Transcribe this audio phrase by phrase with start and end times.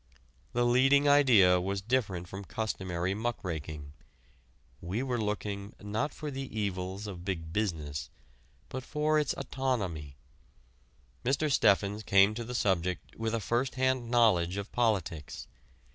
[0.53, 3.93] The leading idea was different from customary "muckraking."
[4.81, 8.09] We were looking not for the evils of Big Business,
[8.67, 10.17] but for its anatomy.
[11.23, 11.51] Mr.
[11.51, 15.47] Steffens came to the subject with a first hand knowledge of politics.